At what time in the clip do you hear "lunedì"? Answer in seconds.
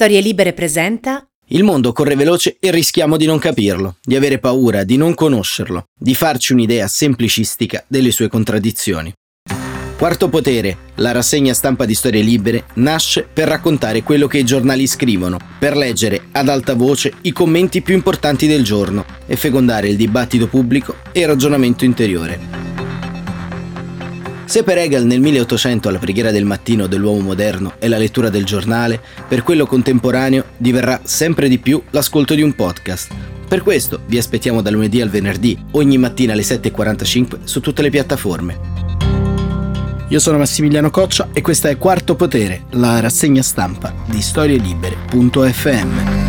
34.70-35.00